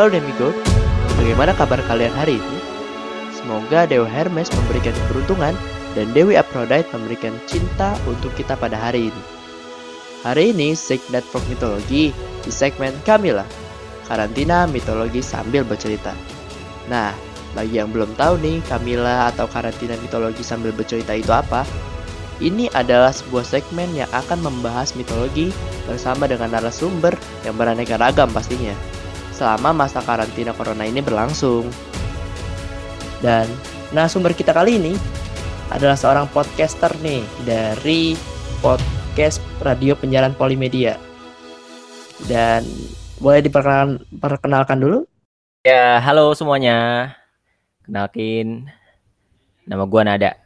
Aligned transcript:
Halo 0.00 0.16
Demigod, 0.16 0.56
bagaimana 1.20 1.52
kabar 1.52 1.76
kalian 1.84 2.16
hari 2.16 2.40
ini? 2.40 2.58
Semoga 3.36 3.84
Dewa 3.84 4.08
Hermes 4.08 4.48
memberikan 4.48 4.96
keberuntungan 4.96 5.52
dan 5.92 6.06
Dewi 6.16 6.40
Aphrodite 6.40 6.88
memberikan 6.96 7.36
cinta 7.44 7.92
untuk 8.08 8.32
kita 8.32 8.56
pada 8.56 8.80
hari 8.80 9.12
ini. 9.12 9.22
Hari 10.24 10.56
ini, 10.56 10.72
Signet 10.72 11.20
for 11.28 11.44
Mitologi 11.52 12.16
di 12.16 12.48
segmen 12.48 12.96
Kamila, 13.04 13.44
karantina 14.08 14.64
mitologi 14.64 15.20
sambil 15.20 15.68
bercerita. 15.68 16.16
Nah, 16.88 17.12
bagi 17.52 17.76
yang 17.76 17.92
belum 17.92 18.16
tahu 18.16 18.40
nih, 18.40 18.64
Kamila 18.72 19.28
atau 19.28 19.44
karantina 19.52 20.00
mitologi 20.00 20.40
sambil 20.40 20.72
bercerita 20.72 21.12
itu 21.12 21.28
apa? 21.28 21.68
Ini 22.40 22.72
adalah 22.72 23.12
sebuah 23.12 23.44
segmen 23.44 23.92
yang 23.92 24.08
akan 24.16 24.48
membahas 24.48 24.96
mitologi 24.96 25.52
bersama 25.84 26.24
dengan 26.24 26.56
narasumber 26.56 27.12
yang 27.44 27.52
beraneka 27.60 28.00
ragam 28.00 28.32
pastinya 28.32 28.72
selama 29.40 29.72
masa 29.72 30.04
karantina 30.04 30.52
corona 30.52 30.84
ini 30.84 31.00
berlangsung. 31.00 31.64
Dan 33.24 33.48
narasumber 33.96 34.36
kita 34.36 34.52
kali 34.52 34.76
ini 34.76 34.92
adalah 35.72 35.96
seorang 35.96 36.28
podcaster 36.28 36.92
nih 37.00 37.24
dari 37.48 38.20
podcast 38.60 39.40
Radio 39.64 39.96
Penyiaran 39.96 40.36
Polimedia. 40.36 41.00
Dan 42.28 42.68
boleh 43.16 43.40
diperkenalkan 43.40 44.04
perkenalkan 44.20 44.76
dulu? 44.76 45.08
Ya, 45.64 45.96
halo 46.04 46.36
semuanya. 46.36 47.08
Kenalkin 47.88 48.68
nama 49.64 49.88
gua 49.88 50.04
Nada 50.04 50.36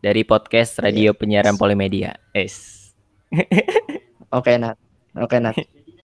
dari 0.00 0.24
podcast 0.24 0.80
Radio 0.80 1.12
Penyiaran 1.12 1.60
Polimedia. 1.60 2.16
Es. 2.32 2.80
Oke, 4.32 4.56
Nat. 4.56 4.80
Oke, 5.20 5.36
Nat. 5.36 5.56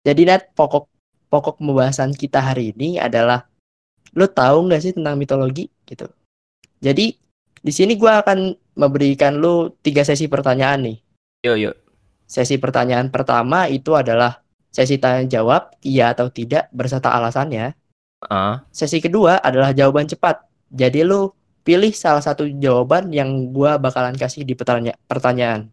Jadi 0.04 0.22
Nat, 0.28 0.52
pokok 0.56 0.95
pokok 1.30 1.60
pembahasan 1.60 2.14
kita 2.14 2.42
hari 2.42 2.72
ini 2.76 3.02
adalah 3.02 3.46
lo 4.16 4.26
tahu 4.32 4.72
nggak 4.72 4.82
sih 4.82 4.94
tentang 4.96 5.20
mitologi 5.20 5.68
gitu. 5.84 6.08
Jadi 6.80 7.16
di 7.66 7.72
sini 7.74 7.98
gua 7.98 8.22
akan 8.24 8.56
memberikan 8.78 9.42
lo 9.42 9.74
tiga 9.82 10.06
sesi 10.06 10.30
pertanyaan 10.30 10.86
nih. 10.86 10.98
Yuk, 11.46 11.58
yuk. 11.58 11.76
Sesi 12.26 12.58
pertanyaan 12.58 13.14
pertama 13.14 13.70
itu 13.70 13.94
adalah 13.94 14.42
sesi 14.74 14.98
tanya 14.98 15.24
jawab 15.30 15.74
iya 15.86 16.12
atau 16.12 16.32
tidak 16.32 16.68
berserta 16.74 17.14
alasannya. 17.14 17.78
Ah, 18.26 18.66
Sesi 18.74 18.98
kedua 19.04 19.38
adalah 19.40 19.72
jawaban 19.72 20.10
cepat. 20.10 20.42
Jadi 20.74 21.06
lu 21.06 21.30
pilih 21.62 21.94
salah 21.94 22.22
satu 22.22 22.46
jawaban 22.46 23.14
yang 23.14 23.54
gua 23.54 23.78
bakalan 23.78 24.18
kasih 24.18 24.46
di 24.46 24.58
pertanya 24.58 24.94
pertanyaan. 25.06 25.70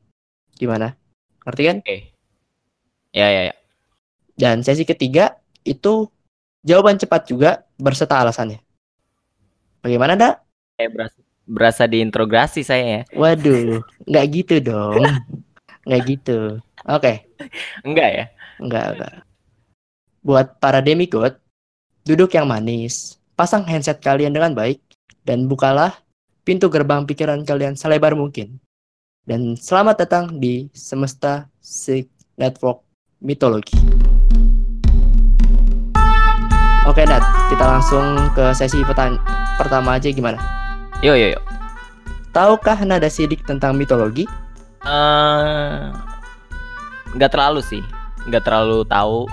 Gimana? 0.56 0.96
Ngerti 1.44 1.62
kan? 1.64 1.76
oke. 1.82 1.98
Ya, 3.12 3.28
ya, 3.28 3.42
ya. 3.52 3.54
Dan 4.32 4.64
sesi 4.64 4.88
ketiga 4.88 5.41
itu 5.62 6.08
jawaban 6.62 6.98
cepat 6.98 7.26
juga 7.26 7.50
berserta 7.78 8.22
alasannya. 8.22 8.62
Bagaimana, 9.82 10.14
Dak? 10.14 10.34
Eh, 10.78 10.86
berasa, 10.86 11.18
berasa 11.42 11.82
diintrogasi 11.90 12.62
saya 12.62 12.84
ya. 12.84 13.02
Waduh, 13.14 13.82
nggak 14.10 14.26
gitu 14.30 14.54
dong. 14.62 15.02
Nggak 15.82 16.02
gitu. 16.06 16.38
Oke, 16.86 17.26
Enggak 17.86 18.10
ya? 18.10 18.24
nggak, 18.62 18.86
nggak. 18.98 19.14
Buat 20.22 20.58
para 20.62 20.78
demigod, 20.78 21.34
duduk 22.06 22.30
yang 22.34 22.46
manis, 22.46 23.18
pasang 23.34 23.66
handset 23.66 23.98
kalian 23.98 24.34
dengan 24.34 24.54
baik, 24.54 24.78
dan 25.26 25.50
bukalah 25.50 25.94
pintu 26.46 26.70
gerbang 26.70 27.06
pikiran 27.06 27.42
kalian 27.42 27.74
selebar 27.74 28.14
mungkin. 28.14 28.58
Dan 29.22 29.54
selamat 29.54 30.06
datang 30.06 30.24
di 30.42 30.66
Semesta 30.74 31.46
Sig 31.62 32.10
Network 32.34 32.82
Mitologi. 33.22 33.78
Oke, 36.92 37.08
Nat, 37.08 37.24
kita 37.48 37.64
langsung 37.64 38.04
ke 38.36 38.52
sesi 38.52 38.84
pertama 39.56 39.96
aja 39.96 40.12
gimana? 40.12 40.36
Yuk, 41.00 41.16
yuk, 41.16 41.40
yuk. 41.40 41.44
Tahukah 42.36 42.84
nada 42.84 43.08
sidik 43.08 43.48
tentang 43.48 43.80
mitologi? 43.80 44.28
Eh, 44.84 45.88
nggak 47.16 47.32
terlalu 47.32 47.64
sih. 47.64 47.80
Nggak 48.28 48.44
terlalu 48.44 48.84
tahu. 48.84 49.24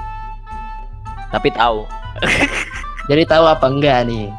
Tapi 1.36 1.52
tahu. 1.52 1.84
Jadi 3.12 3.28
tahu 3.28 3.44
apa 3.44 3.68
enggak 3.68 4.08
nih? 4.08 4.32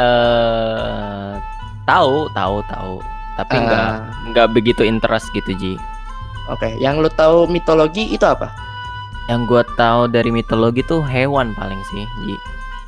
Eh, 0.00 1.32
tahu, 1.84 2.32
tahu, 2.32 2.56
tahu. 2.64 2.94
Tapi 3.36 3.54
nggak 3.60 3.84
Ah, 3.92 4.08
nggak 4.32 4.48
begitu 4.56 4.88
interest 4.88 5.28
gitu, 5.36 5.52
Ji. 5.52 5.76
Oke, 6.48 6.80
yang 6.80 6.96
lu 7.04 7.12
tahu 7.12 7.44
mitologi 7.44 8.08
itu 8.08 8.24
apa? 8.24 8.69
Yang 9.30 9.40
gua 9.46 9.62
tahu 9.78 10.10
dari 10.10 10.34
mitologi 10.34 10.82
tuh 10.82 10.98
hewan 11.06 11.54
paling 11.54 11.78
sih, 11.94 12.02
Ji. 12.26 12.34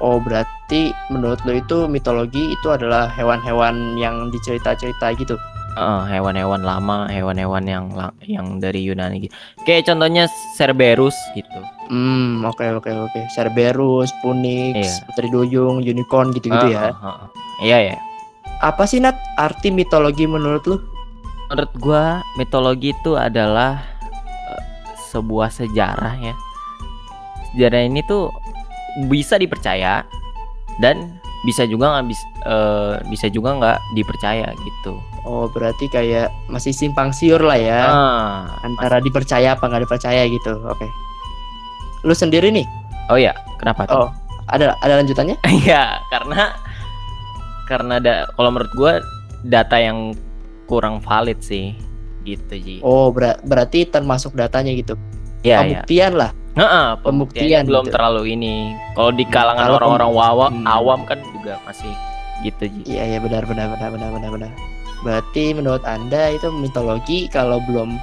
Oh, 0.02 0.18
berarti 0.18 0.90
menurut 1.14 1.38
lu 1.46 1.62
itu 1.62 1.86
mitologi 1.86 2.50
itu 2.50 2.66
adalah 2.74 3.06
hewan-hewan 3.14 3.94
yang 3.94 4.34
dicerita-cerita 4.34 5.14
gitu. 5.14 5.38
Heeh, 5.78 6.02
hewan-hewan 6.10 6.66
lama, 6.66 7.06
hewan-hewan 7.06 7.62
yang 7.64 7.84
yang 8.26 8.58
dari 8.58 8.82
Yunani 8.82 9.30
gitu. 9.30 9.34
Kayak 9.62 9.94
contohnya 9.94 10.26
Cerberus 10.58 11.14
gitu. 11.38 11.62
Hmm, 11.86 12.42
oke 12.42 12.82
oke 12.82 12.90
oke. 12.90 13.20
Cerberus, 13.30 14.10
Punix, 14.18 14.74
Iya. 14.74 14.94
Putri 15.06 15.30
Duyung, 15.30 15.78
Unicorn 15.78 16.34
gitu-gitu 16.34 16.74
ya. 16.74 16.90
Heeh, 16.90 16.98
heeh. 16.98 17.26
Iya 17.62 17.78
ya. 17.94 17.96
Apa 18.58 18.84
sih 18.90 18.98
Nat 18.98 19.14
arti 19.38 19.70
mitologi 19.70 20.26
menurut 20.26 20.66
lu? 20.66 20.76
Menurut 21.48 21.72
gua 21.78 22.04
mitologi 22.34 22.90
itu 22.90 23.14
adalah 23.14 23.91
sebuah 25.12 25.52
sejarah 25.52 26.16
ya. 26.16 26.34
Sejarah 27.52 27.84
ini 27.84 28.00
tuh 28.08 28.32
bisa 29.12 29.36
dipercaya 29.36 30.04
dan 30.80 31.20
bisa 31.44 31.66
juga 31.66 31.90
nggak 31.98 32.06
bisa 32.08 32.26
bisa 33.10 33.26
juga 33.28 33.50
nggak 33.58 33.78
dipercaya 33.98 34.48
gitu. 34.56 34.94
Oh, 35.22 35.46
berarti 35.50 35.86
kayak 35.86 36.30
masih 36.50 36.74
simpang 36.74 37.12
siur 37.14 37.42
lah 37.42 37.58
ya. 37.58 37.80
Ah, 37.86 38.38
Antara 38.66 38.98
dipercaya 38.98 39.54
apa 39.54 39.68
nggak 39.68 39.84
dipercaya 39.86 40.22
gitu. 40.26 40.58
Oke. 40.66 40.86
Lu 42.02 42.14
sendiri 42.16 42.50
nih, 42.50 42.66
oh 43.12 43.18
ya, 43.18 43.30
kenapa 43.62 43.86
tuh? 43.86 44.06
Oh. 44.06 44.10
ada 44.50 44.74
ada 44.82 44.98
lanjutannya? 44.98 45.38
Iya, 45.62 46.02
karena 46.10 46.50
karena 47.70 47.92
ada 48.02 48.14
kalau 48.34 48.50
menurut 48.50 48.72
gua 48.74 48.92
data 49.46 49.78
yang 49.78 50.14
kurang 50.66 50.98
valid 50.98 51.38
sih 51.42 51.74
gitu 52.22 52.54
Ji. 52.54 52.76
Oh, 52.80 53.10
ber- 53.10 53.42
berarti 53.42 53.84
termasuk 53.84 54.32
datanya 54.32 54.72
gitu. 54.72 54.94
Iya. 55.42 55.62
Pembuktian 55.62 56.12
lah. 56.14 56.30
Heeh, 56.52 56.88
pembuktian 57.00 57.64
belum 57.64 57.84
gitu. 57.86 57.94
terlalu 57.96 58.22
ini. 58.30 58.54
Kalau 58.92 59.10
di 59.10 59.24
kalangan 59.24 59.64
Kalau 59.64 59.76
orang-orang 59.78 60.10
wawa, 60.12 60.46
Hmm. 60.48 60.64
awam 60.64 61.00
kan 61.02 61.18
juga 61.32 61.56
masih 61.62 61.90
gitu 62.42 62.64
Ji. 62.68 62.80
Iya 62.92 63.04
iya 63.06 63.18
benar 63.18 63.42
benar 63.44 63.70
benar 63.70 63.88
benar 63.90 64.10
benar 64.10 64.30
benar. 64.30 64.50
Berarti 65.00 65.50
menurut 65.50 65.82
Anda 65.82 66.30
itu 66.30 66.52
mitologi 66.52 67.26
kalau 67.26 67.58
belum 67.64 67.96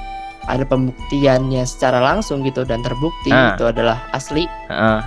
ada 0.46 0.66
pembuktiannya 0.66 1.62
secara 1.62 2.02
langsung 2.02 2.42
gitu 2.42 2.66
dan 2.66 2.82
terbukti 2.82 3.30
Ah. 3.30 3.54
itu 3.54 3.64
adalah 3.64 4.02
asli, 4.10 4.50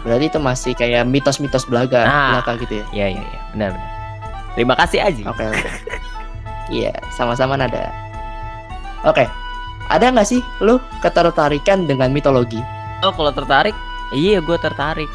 berarti 0.00 0.24
itu 0.26 0.38
masih 0.38 0.72
kayak 0.72 1.02
mitos-mitos 1.04 1.66
belaga 1.66 2.06
Ah. 2.06 2.38
belaka 2.38 2.62
gitu 2.62 2.78
ya. 2.78 2.86
Iya, 2.94 3.06
iya, 3.10 3.22
iya. 3.22 3.40
Benar, 3.50 3.68
benar. 3.74 3.90
Terima 4.54 4.74
kasih 4.76 4.98
Aji. 5.02 5.22
Oke 5.26 5.42
oke. 5.42 5.68
Iya, 6.70 6.94
sama-sama 7.10 7.58
nada. 7.58 7.90
Oke. 9.02 9.26
Ada 9.90 10.08
nggak 10.08 10.24
sih 10.24 10.40
lu 10.58 10.78
ketertarikan 11.00 11.84
dengan 11.84 12.10
mitologi? 12.10 12.58
Oh, 13.02 13.10
kalau 13.10 13.34
tertarik? 13.34 13.74
Iya, 14.10 14.38
gue 14.38 14.56
tertarik. 14.56 15.10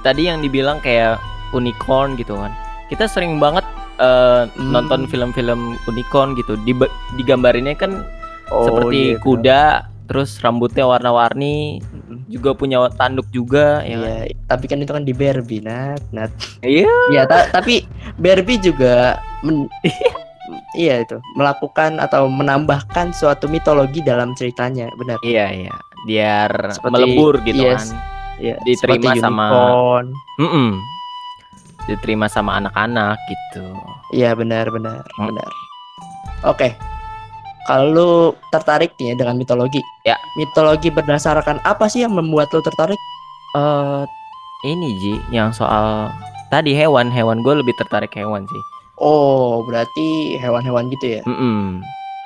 Tadi 0.00 0.28
yang 0.28 0.38
dibilang 0.38 0.78
kayak 0.78 1.16
unicorn 1.50 2.14
gitu 2.14 2.36
kan. 2.36 2.52
Kita 2.86 3.08
sering 3.08 3.40
banget 3.40 3.64
eh, 3.94 4.44
Hmm. 4.50 4.74
nonton 4.74 5.06
film-film 5.06 5.78
unicorn 5.86 6.34
gitu. 6.34 6.58
Di 6.60 6.74
digambarinnya 7.14 7.74
kan 7.74 8.02
Oh, 8.50 8.68
seperti 8.68 9.16
gitu. 9.16 9.22
kuda, 9.24 9.62
terus 10.04 10.36
rambutnya 10.36 10.84
warna-warni, 10.84 11.80
Mm-mm. 11.80 12.28
juga 12.28 12.52
punya 12.52 12.92
tanduk 12.92 13.24
juga 13.30 13.80
ya. 13.80 13.96
kan? 13.96 14.04
Iya, 14.04 14.14
tapi 14.44 14.64
kan 14.68 14.78
itu 14.78 14.92
kan 14.92 15.00
di 15.00 15.14
Barbie, 15.16 15.64
Nat. 15.64 16.02
Nat. 16.12 16.28
Iya. 16.60 16.90
Iya, 17.08 17.22
ta- 17.24 17.48
tapi 17.48 17.88
Barbie 18.14 18.60
juga 18.60 19.16
men- 19.40 19.70
iya 20.74 21.00
itu 21.00 21.16
melakukan 21.34 21.96
atau 21.96 22.26
menambahkan 22.26 23.10
suatu 23.10 23.46
mitologi 23.46 23.98
dalam 24.00 24.34
ceritanya, 24.34 24.90
benar. 24.94 25.18
Iya, 25.22 25.46
iya. 25.50 25.74
Biar 26.04 26.50
Seperti- 26.70 26.92
melebur 26.92 27.34
gitu 27.42 27.62
yes. 27.62 27.90
kan. 27.90 28.12
Iya, 28.36 28.54
Diterima 28.62 29.14
sama- 29.16 29.48
unicorn. 29.48 30.06
Mm-mm. 30.36 30.70
Diterima 31.84 32.26
sama 32.26 32.58
anak-anak 32.58 33.14
gitu. 33.24 33.64
Iya, 34.12 34.32
benar, 34.34 34.68
benar, 34.68 35.04
Hmm. 35.14 35.28
benar. 35.30 35.50
Oke. 36.44 36.74
Kalau 37.64 37.86
lu 37.88 38.10
tertarik 38.50 38.92
nih 38.98 39.12
ya 39.12 39.24
dengan 39.24 39.36
mitologi. 39.36 39.80
Ya. 40.04 40.20
Mitologi 40.34 40.90
berdasarkan 40.90 41.64
apa 41.64 41.88
sih 41.88 42.04
yang 42.04 42.12
membuat 42.12 42.52
lu 42.52 42.60
tertarik? 42.60 43.00
eh 43.54 44.02
ini 44.66 44.88
Ji, 44.98 45.14
yang 45.30 45.54
soal 45.54 46.10
tadi 46.50 46.74
hewan, 46.74 47.06
hewan 47.08 47.38
gue 47.40 47.54
lebih 47.54 47.72
tertarik 47.78 48.10
hewan 48.12 48.42
sih. 48.44 48.62
Oh, 48.96 49.66
berarti 49.66 50.38
hewan-hewan 50.38 50.86
gitu 50.94 51.18
ya. 51.18 51.22
Mm-mm. 51.26 51.82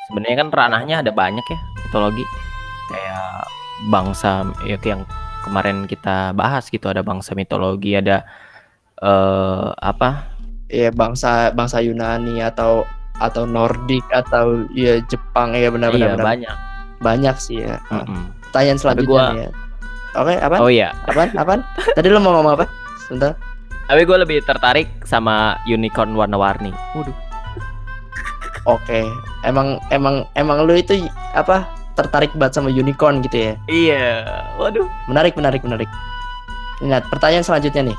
Sebenarnya 0.09 0.37
kan 0.41 0.49
ranahnya 0.53 0.97
ada 1.01 1.13
banyak 1.13 1.45
ya 1.45 1.59
mitologi, 1.85 2.25
kayak 2.89 3.45
bangsa 3.89 4.49
ya 4.65 4.77
kayak 4.77 4.93
yang 4.99 5.03
kemarin 5.45 5.85
kita 5.87 6.33
bahas 6.35 6.67
gitu 6.69 6.89
ada 6.89 7.01
bangsa 7.01 7.33
mitologi 7.33 7.95
ada 7.95 8.27
eh 8.99 9.69
apa 9.79 10.27
Iya 10.69 10.93
bangsa 10.93 11.55
bangsa 11.57 11.81
Yunani 11.81 12.45
atau 12.45 12.85
atau 13.17 13.49
Nordik 13.49 14.05
atau 14.13 14.69
ya 14.77 15.01
Jepang 15.09 15.57
ya 15.57 15.73
benar-benar 15.73 16.13
iya 16.13 16.17
benar. 16.19 16.27
banyak 16.27 16.57
banyak 16.99 17.37
sih 17.41 17.65
ya. 17.65 17.81
Nah, 17.89 18.05
Mm-mm. 18.05 18.23
Pertanyaan 18.51 18.79
selanjutnya 18.81 19.09
gua- 19.09 19.33
ya. 19.33 19.49
Oke, 20.19 20.35
apa? 20.41 20.57
oh 20.59 20.71
iya 20.73 20.89
Apaan? 21.07 21.31
Apaan? 21.37 21.61
Tadi 21.95 22.09
lo 22.11 22.19
mau 22.19 22.33
ngomong 22.37 22.59
apa? 22.59 22.67
Sebentar. 23.07 23.33
Tapi 23.89 24.05
gue 24.05 24.17
lebih 24.21 24.39
tertarik 24.45 24.87
sama 25.09 25.57
unicorn 25.65 26.13
warna-warni 26.13 26.71
waduh 26.95 27.17
Oke. 28.69 29.09
Emang 29.49 29.81
emang 29.89 30.29
emang 30.37 30.69
lu 30.69 30.77
itu 30.77 31.09
apa? 31.33 31.65
Tertarik 31.97 32.37
banget 32.37 32.61
sama 32.61 32.69
unicorn 32.69 33.25
gitu 33.25 33.49
ya. 33.49 33.53
iya 33.65 34.07
waduh 34.61 34.85
Menarik, 35.09 35.35
menarik, 35.41 35.65
menarik. 35.65 35.89
Ingat, 36.85 37.09
pertanyaan 37.09 37.43
selanjutnya 37.43 37.91
nih. 37.91 37.99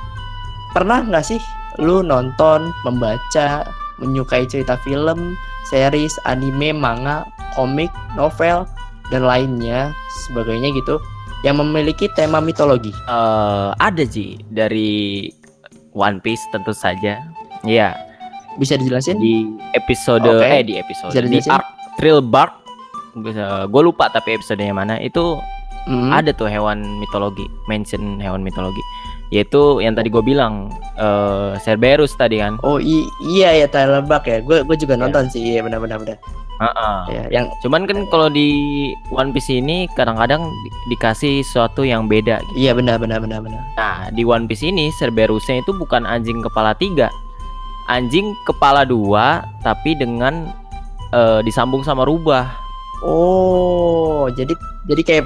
Pernah 0.72 1.10
nggak 1.10 1.26
sih 1.26 1.42
lu 1.82 2.06
nonton, 2.06 2.70
membaca, 2.86 3.66
menyukai 3.98 4.46
cerita 4.46 4.78
film, 4.86 5.34
series, 5.68 6.14
anime, 6.30 6.72
manga, 6.72 7.26
komik, 7.58 7.90
novel, 8.14 8.64
dan 9.10 9.26
lainnya 9.26 9.92
sebagainya 10.30 10.70
gitu 10.78 11.02
yang 11.44 11.60
memiliki 11.60 12.08
tema 12.14 12.40
mitologi? 12.40 12.94
Eh, 12.94 13.70
ada 13.74 14.04
Ji 14.06 14.40
dari 14.48 15.28
One 15.92 16.20
Piece 16.20 16.42
tentu 16.50 16.72
saja. 16.72 17.20
Iya, 17.62 17.96
Bisa 18.56 18.76
dijelasin? 18.76 19.18
di 19.18 19.46
episode 19.72 20.26
Oke. 20.26 20.44
eh 20.44 20.62
di 20.62 20.76
episode 20.76 21.12
Bisa 21.12 21.22
di 21.22 21.40
arc 21.46 21.68
Thrill 21.96 22.20
Bark. 22.20 22.56
Gue 23.68 23.82
lupa 23.82 24.08
tapi 24.08 24.36
episodenya 24.36 24.72
mana. 24.72 24.96
Itu 24.98 25.40
Hmm. 25.88 26.12
ada 26.12 26.30
tuh 26.30 26.46
hewan 26.46 26.84
mitologi, 27.00 27.48
mention 27.66 28.20
hewan 28.20 28.44
mitologi. 28.44 28.84
Yaitu 29.32 29.80
yang 29.80 29.94
tadi 29.94 30.10
gue 30.10 30.22
bilang 30.22 30.70
eh 30.96 31.58
Cerberus 31.60 32.14
tadi 32.14 32.38
kan. 32.38 32.60
Oh 32.62 32.78
iya 32.78 33.56
ya 33.56 33.66
Tyler 33.66 34.02
Buck 34.02 34.26
ya. 34.26 34.42
Gue 34.42 34.62
gue 34.62 34.78
juga 34.78 34.94
Iya. 34.94 35.02
nonton 35.08 35.24
sih. 35.30 35.42
Iya 35.56 35.64
benar-benar 35.64 35.98
benar. 35.98 36.18
Heeh. 36.60 36.98
Ya, 37.16 37.24
yang 37.40 37.46
Cuman 37.64 37.88
kan 37.88 38.04
kalau 38.12 38.28
di 38.28 38.48
One 39.16 39.32
Piece 39.32 39.48
ini 39.48 39.88
kadang-kadang 39.96 40.44
di- 40.44 40.96
dikasih 40.96 41.40
sesuatu 41.44 41.88
yang 41.88 42.12
beda 42.12 42.44
gitu. 42.52 42.68
iya 42.68 42.72
benar 42.76 43.00
benar 43.00 43.24
benar 43.24 43.40
benar. 43.40 43.64
Nah, 43.80 44.12
di 44.12 44.28
One 44.28 44.44
Piece 44.46 44.68
ini 44.68 44.92
Cerberusnya 45.00 45.64
itu 45.64 45.72
bukan 45.72 46.04
anjing 46.04 46.44
kepala 46.44 46.76
tiga, 46.76 47.08
anjing 47.88 48.36
kepala 48.44 48.84
dua, 48.84 49.48
tapi 49.64 49.96
dengan 49.96 50.52
eh, 51.16 51.40
disambung 51.48 51.82
sama 51.88 52.04
rubah. 52.04 52.52
Oh, 53.00 54.28
jadi 54.36 54.52
jadi 54.92 55.02
kayak 55.08 55.26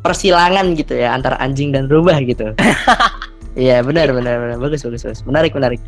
persilangan 0.00 0.72
gitu 0.72 0.96
ya 0.96 1.12
antara 1.12 1.36
anjing 1.36 1.76
dan 1.76 1.84
rubah 1.92 2.16
gitu. 2.24 2.56
Iya 3.52 3.82
benar 3.82 4.14
benar 4.14 4.38
benar 4.38 4.56
bagus 4.58 4.86
bagus 4.86 5.02
bagus 5.02 5.26
menarik 5.26 5.50
menarik. 5.50 5.82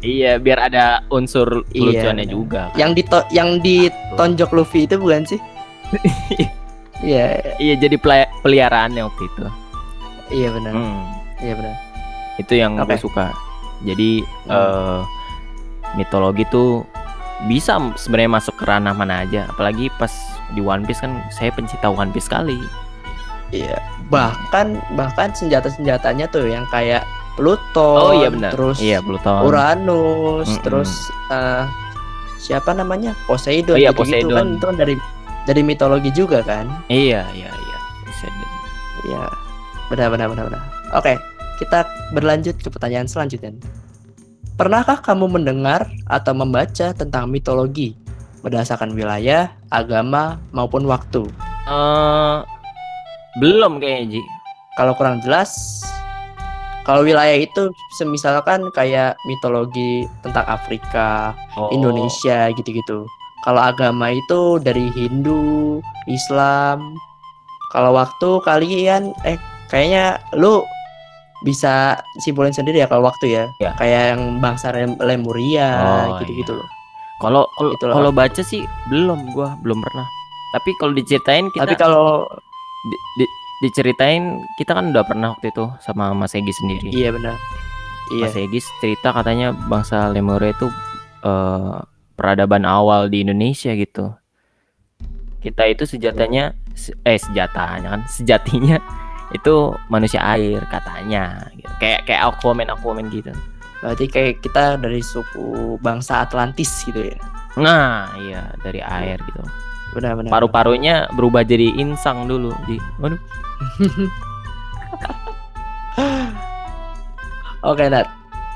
Iya, 0.00 0.36
biar 0.36 0.68
ada 0.68 0.84
unsur 1.08 1.64
Iya, 1.70 2.00
lucuannya 2.00 2.24
benar. 2.24 2.32
juga. 2.32 2.62
Yang 2.74 2.90
dito 2.96 3.18
yang 3.28 3.48
ditonjok 3.60 4.50
Luffy 4.52 4.84
itu 4.84 4.96
bukan 4.96 5.24
sih? 5.24 5.40
Iya 7.02 7.42
Iya, 7.58 7.74
jadi 7.76 7.96
peliharaannya 8.40 9.02
waktu 9.02 9.22
itu. 9.26 9.44
iya 10.32 10.48
benar 10.48 10.72
Hmm, 10.72 11.04
iya 11.38 11.52
benar. 11.52 11.74
itu 12.36 12.52
yang 12.54 12.72
Oke. 12.78 12.96
gue 12.96 13.00
suka. 13.02 13.28
Jadi 13.84 14.24
Hmm. 14.48 14.54
eh, 14.54 15.00
mitologi 15.94 16.48
tuh 16.48 16.86
bisa 17.44 17.76
sebenarnya 17.94 18.32
masuk 18.32 18.56
ke 18.56 18.64
ranah 18.64 18.92
mana 18.92 19.20
aja. 19.20 19.44
Apalagi 19.50 19.92
pas 19.94 20.10
di 20.50 20.60
One 20.60 20.82
Piece 20.82 20.98
kan 20.98 21.20
saya 21.30 21.52
pencinta 21.52 21.86
One 21.86 22.08
Piece 22.08 22.24
sekali. 22.24 22.56
Iya 23.50 23.76
bahkan 24.12 24.76
bahkan 24.94 25.32
senjata 25.32 25.72
senjatanya 25.72 26.28
tuh 26.28 26.44
yang 26.44 26.68
kayak 26.68 27.02
Pluto. 27.34 27.98
Oh 27.98 28.12
iya 28.14 28.30
benar. 28.30 28.54
Terus 28.54 28.78
Iya, 28.78 29.02
Pluton. 29.02 29.42
Uranus, 29.42 30.46
Mm-mm. 30.46 30.62
terus 30.62 30.90
eh, 31.34 31.66
siapa 32.38 32.70
namanya 32.70 33.10
Poseidon. 33.26 33.74
Oh 33.74 33.80
iya, 33.80 33.90
gitu-gitu 33.90 34.30
Poseidon. 34.30 34.36
kan 34.38 34.46
itu 34.54 34.64
kan 34.70 34.76
dari 34.78 34.94
dari 35.42 35.62
mitologi 35.66 36.10
juga 36.14 36.46
kan. 36.46 36.70
Iya, 36.86 37.26
iya, 37.34 37.50
iya. 37.50 37.78
Di- 38.06 38.52
Iya, 39.04 39.26
benar 39.90 40.08
benar 40.08 40.26
benar 40.30 40.44
benar. 40.48 40.62
Oke, 40.94 41.18
kita 41.58 41.84
berlanjut 42.14 42.54
ke 42.56 42.70
pertanyaan 42.70 43.04
selanjutnya. 43.04 43.50
Pernahkah 44.54 45.02
kamu 45.02 45.26
mendengar 45.28 45.90
atau 46.06 46.32
membaca 46.32 46.94
tentang 46.94 47.26
mitologi 47.26 47.98
berdasarkan 48.40 48.94
wilayah, 48.94 49.50
agama 49.68 50.38
maupun 50.54 50.86
waktu? 50.86 51.26
Eh, 51.66 52.36
belum 53.36 53.78
kayaknya 53.78 54.18
Ji. 54.18 54.22
Kalau 54.74 54.92
kurang 54.92 55.22
jelas, 55.22 55.82
kalau 56.82 57.00
wilayah 57.00 57.38
itu 57.38 57.70
semisalkan 57.94 58.68
kayak 58.70 59.14
mitologi 59.24 60.02
tentang 60.20 60.44
Afrika, 60.44 61.32
Oh. 61.54 61.70
Indonesia 61.70 62.50
gitu-gitu. 62.52 63.06
Kalau 63.40 63.60
agama 63.60 64.10
itu 64.10 64.58
dari 64.58 64.90
Hindu, 64.90 65.78
Islam. 66.06 66.96
Kalau 67.70 67.92
waktu 67.92 68.28
kalian 68.40 69.14
eh 69.22 69.36
kayaknya 69.66 70.16
lu 70.32 70.62
bisa 71.42 71.98
simpulin 72.18 72.54
sendiri 72.54 72.80
ya 72.80 72.88
kalau 72.88 73.04
waktu 73.04 73.30
ya. 73.32 73.44
Ya. 73.58 73.74
Kayak 73.76 74.16
yang 74.16 74.22
bangsa 74.38 74.70
Lem- 74.70 74.98
Lemuria 74.98 75.70
Oh, 75.76 76.18
gitu-gitu 76.18 76.50
iya. 76.50 76.58
loh. 76.58 76.68
Kalau 77.20 77.42
kalau 77.80 78.10
baca 78.10 78.42
sih 78.42 78.62
belum 78.88 79.30
gua 79.30 79.54
belum 79.60 79.78
pernah. 79.80 80.06
Tapi 80.52 80.70
kalau 80.76 80.92
diceritain 80.92 81.50
kita 81.50 81.62
Tapi 81.62 81.74
kalau 81.76 82.24
di- 82.84 83.02
di- 83.18 83.32
diceritain 83.62 84.22
kita 84.54 84.72
kan 84.72 84.92
udah 84.92 85.02
pernah 85.02 85.32
waktu 85.32 85.48
itu 85.48 85.64
sama 85.80 86.12
Mas 86.12 86.34
Egi 86.34 86.52
sendiri. 86.52 86.88
iya 86.90 87.08
benar. 87.08 87.36
Iya. 88.12 88.28
Mas 88.28 88.36
Egi 88.36 88.60
cerita 88.78 89.10
katanya 89.10 89.50
bangsa 89.52 90.08
Lemuria 90.08 90.52
itu 90.52 90.68
eh, 91.20 91.76
peradaban 92.14 92.62
awal 92.62 93.08
di 93.08 93.24
Indonesia 93.24 93.72
gitu. 93.72 94.12
Kita 95.40 95.64
itu 95.64 95.84
sejatanya 95.84 96.52
se- 96.72 96.96
eh 97.02 97.16
sejatanya 97.16 97.88
kan 97.90 98.02
sejatinya 98.06 98.76
itu 99.36 99.72
manusia 99.88 100.20
air 100.22 100.60
katanya 100.68 101.48
gitu. 101.52 101.68
Kayak 101.80 102.00
kayak 102.04 102.22
Aquaman 102.28 102.68
Aquaman 102.68 103.08
gitu. 103.08 103.32
Berarti 103.80 104.04
kayak 104.08 104.40
kita 104.40 104.76
dari 104.76 105.00
suku 105.00 105.76
bangsa 105.80 106.24
Atlantis 106.24 106.84
gitu 106.84 107.04
ya. 107.04 107.16
Nah, 107.54 108.08
iya 108.18 108.52
dari 108.60 108.80
air 108.80 109.20
gitu. 109.22 109.40
Benar 109.94 110.18
benar. 110.18 110.30
Paru-parunya 110.30 111.06
berubah 111.14 111.46
jadi 111.46 111.70
insang 111.78 112.26
dulu. 112.26 112.50
Ji. 112.66 112.82
Waduh. 112.98 113.18
Oke 117.64 117.88
Nat, 117.88 118.04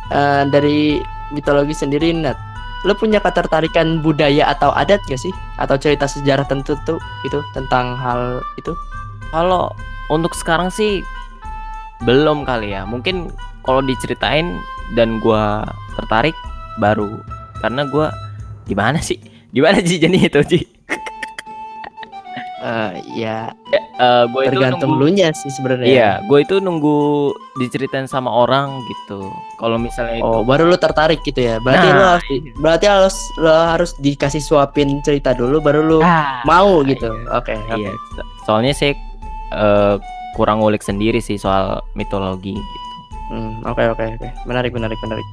Eh, 0.09 0.42
dari 0.49 0.97
mitologi 1.37 1.76
sendiri 1.76 2.16
Nat, 2.16 2.37
lo 2.88 2.97
punya 2.97 3.21
ketertarikan 3.21 4.00
budaya 4.00 4.49
atau 4.49 4.73
adat 4.73 5.04
gak 5.04 5.21
sih? 5.21 5.33
Atau 5.61 5.76
cerita 5.76 6.09
sejarah 6.09 6.49
tertentu 6.49 6.97
gitu 7.28 7.45
tentang 7.52 7.92
hal 8.00 8.40
itu? 8.57 8.73
Kalau 9.28 9.68
untuk 10.09 10.33
sekarang 10.33 10.73
sih 10.73 11.04
belum 12.09 12.49
kali 12.49 12.73
ya. 12.73 12.88
Mungkin 12.88 13.28
kalau 13.68 13.85
diceritain 13.85 14.57
dan 14.97 15.21
gua 15.21 15.61
tertarik 16.00 16.33
baru 16.80 17.21
karena 17.61 17.85
gua 17.85 18.09
gimana 18.64 19.04
sih? 19.04 19.21
Gimana 19.52 19.85
sih 19.85 20.00
jadi 20.00 20.16
itu 20.25 20.40
Ji? 20.49 20.61
Eh, 22.58 22.90
ya 23.16 23.54
Eh 23.98 24.22
gue 24.26 24.42
itu 24.42 24.50
tergantung 24.52 24.90
nunggu, 24.90 24.98
lu 25.00 25.08
nya 25.10 25.30
sih 25.32 25.50
sebenarnya. 25.50 25.86
Iya, 25.86 26.10
gue 26.22 26.38
itu 26.40 26.58
nunggu 26.58 27.30
diceritain 27.56 28.06
sama 28.06 28.30
orang 28.30 28.78
gitu. 28.84 29.26
Kalau 29.56 29.74
misalnya 29.76 30.18
itu 30.18 30.24
Oh, 30.24 30.42
baru 30.42 30.66
lu 30.66 30.74
tertarik 30.74 31.22
gitu 31.22 31.38
ya. 31.40 31.58
Berarti 31.58 31.86
lu 31.88 31.98
Nah, 31.98 32.10
harus 32.14 32.26
berarti 32.56 32.86
harus 32.86 33.16
lu 33.36 33.50
harus 33.50 33.90
dikasih 33.96 34.38
suapin 34.40 35.02
cerita 35.02 35.34
dulu 35.34 35.58
baru 35.58 35.80
lu 35.82 35.98
Ah, 36.00 36.42
mau 36.42 36.82
gitu. 36.82 37.10
iya. 37.10 37.30
Oke, 37.32 37.54
oke. 37.54 37.74
Iya, 37.76 37.92
so- 38.12 38.28
soalnya 38.44 38.72
saya 38.72 38.94
eh, 39.48 39.94
kurang 40.34 40.58
ngulik 40.58 40.80
sendiri 40.80 41.18
sih 41.18 41.34
soal 41.34 41.82
mitologi 41.92 42.54
gitu. 42.54 42.86
Hmm, 43.28 43.60
oke 43.62 43.82
oke 43.88 44.04
oke. 44.14 44.28
Menarik 44.44 44.70
menarik 44.70 44.98
menarik. 45.00 45.26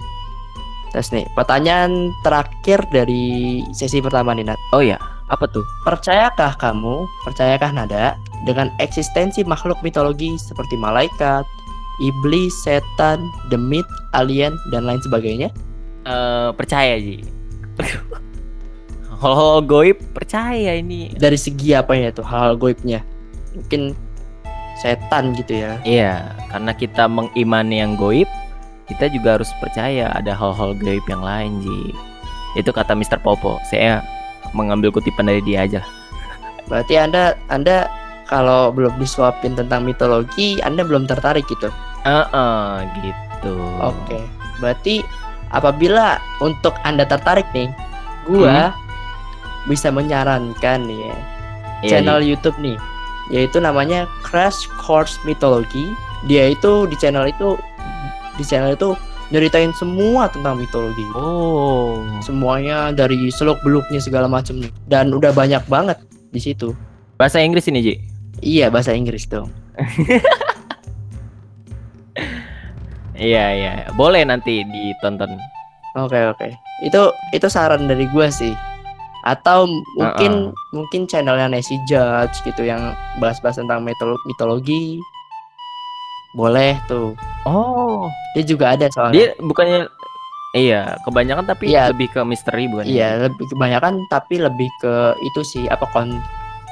Terus 0.89 1.11
nih, 1.11 1.25
pertanyaan 1.31 1.91
terakhir 2.21 2.81
dari 2.87 3.23
sesi 3.71 3.99
pertama 3.99 4.31
nih 4.31 4.45
Nat. 4.45 4.59
Oh 4.71 4.79
ya, 4.79 4.95
apa 5.29 5.45
tuh? 5.49 5.65
Percayakah 5.81 6.53
kamu, 6.61 7.09
percayakah 7.25 7.73
Nada 7.73 8.13
dengan 8.45 8.69
eksistensi 8.77 9.41
makhluk 9.41 9.81
mitologi 9.81 10.37
seperti 10.37 10.77
malaikat, 10.77 11.45
iblis, 12.01 12.53
setan, 12.61 13.25
demit, 13.49 13.85
alien 14.13 14.53
dan 14.69 14.85
lain 14.85 15.01
sebagainya? 15.01 15.49
Eh 16.05 16.49
percaya 16.53 16.99
Ji. 17.01 17.25
Kalau 19.15 19.63
goib 19.63 19.97
percaya 20.13 20.77
ini. 20.77 21.09
Dari 21.15 21.39
segi 21.39 21.73
apa 21.73 21.95
ya 21.97 22.11
tuh 22.13 22.27
hal 22.27 22.59
goibnya? 22.59 23.01
Mungkin 23.55 23.95
setan 24.77 25.33
gitu 25.39 25.55
ya. 25.55 25.79
Iya, 25.87 26.35
karena 26.51 26.75
kita 26.75 27.07
mengimani 27.07 27.79
yang 27.79 27.95
goib, 27.95 28.27
kita 28.91 29.07
juga 29.09 29.39
harus 29.39 29.49
percaya 29.63 30.11
ada 30.11 30.35
hal-hal 30.35 30.75
goib 30.77 31.05
yang 31.07 31.23
lain 31.23 31.63
Ji. 31.63 31.95
Itu 32.59 32.75
kata 32.75 32.93
Mr. 32.93 33.23
Popo. 33.23 33.57
Saya 33.71 34.03
mengambil 34.55 34.89
kutipan 34.89 35.27
dari 35.27 35.43
dia 35.43 35.67
aja. 35.67 35.81
Berarti 36.71 36.95
Anda 36.95 37.35
Anda 37.51 37.91
kalau 38.25 38.73
belum 38.73 38.97
disuapin 38.97 39.53
tentang 39.53 39.85
mitologi, 39.85 40.57
Anda 40.63 40.81
belum 40.81 41.05
tertarik 41.05 41.45
gitu. 41.45 41.69
Heeh, 42.07 42.71
gitu. 43.03 43.55
Oke. 43.83 44.17
Berarti 44.63 45.05
apabila 45.53 46.17
untuk 46.41 46.73
Anda 46.87 47.05
tertarik 47.05 47.45
nih, 47.53 47.69
gua 48.25 48.73
bisa 49.69 49.93
menyarankan 49.93 50.79
nih 50.89 50.99
ya, 51.05 51.17
Iya, 51.85 51.89
channel 51.89 52.21
Ji. 52.21 52.33
YouTube 52.33 52.57
nih, 52.61 52.77
yaitu 53.29 53.57
namanya 53.61 54.09
Crash 54.25 54.65
Course 54.81 55.21
Mythology. 55.21 55.85
Dia 56.25 56.53
itu 56.57 56.89
di 56.89 56.95
channel 56.97 57.29
itu 57.29 57.53
di 58.39 58.43
channel 58.45 58.73
itu 58.73 58.97
nyeritain 59.33 59.73
semua 59.73 60.29
tentang 60.29 60.59
mitologi. 60.59 61.05
Oh. 61.17 62.01
Semuanya 62.21 62.93
dari 62.93 63.29
seluk 63.29 63.61
beluknya 63.65 63.97
segala 63.97 64.29
macam 64.29 64.61
nih. 64.61 64.71
Dan 64.85 65.13
udah 65.13 65.33
banyak 65.33 65.65
banget 65.65 65.97
di 66.29 66.41
situ. 66.41 66.73
Bahasa 67.15 67.41
Inggris 67.41 67.65
ini, 67.71 67.79
Ji. 67.81 67.95
Iya 68.43 68.67
bahasa 68.67 68.91
Inggris 68.91 69.25
dong. 69.25 69.49
Iya, 73.15 73.45
iya. 73.55 73.73
Boleh 73.95 74.27
nanti 74.27 74.59
ditonton. 74.67 75.39
Oke 75.95 76.19
oke. 76.27 76.51
Itu 76.83 77.15
itu 77.31 77.47
saran 77.47 77.87
dari 77.87 78.11
gua 78.11 78.27
sih. 78.27 78.51
Atau 79.23 79.65
mungkin 79.95 80.51
mungkin 80.75 81.07
channelnya 81.07 81.47
Nancy 81.47 81.79
Judge 81.87 82.43
gitu 82.43 82.67
yang 82.67 82.91
bahas-bahas 83.23 83.55
tentang 83.57 83.87
mitolo- 83.87 84.19
mitologi. 84.27 84.99
Boleh 86.35 86.75
tuh. 86.91 87.15
Oh. 87.47 88.11
Dia 88.35 88.43
juga 88.43 88.75
ada 88.75 88.91
soalnya. 88.91 89.15
Dia 89.15 89.27
bukannya 89.39 89.87
Iya, 90.55 90.95
kebanyakan 91.03 91.51
tapi 91.51 91.67
Iya. 91.67 91.91
lebih 91.91 92.07
ke 92.15 92.23
misteri 92.23 92.71
bukan? 92.71 92.87
Iya, 92.87 93.27
lebih 93.27 93.43
kebanyakan 93.51 93.99
tapi 94.07 94.39
lebih 94.39 94.71
ke 94.79 95.11
itu 95.19 95.43
sih 95.43 95.67
apa 95.67 95.83
kon 95.91 96.15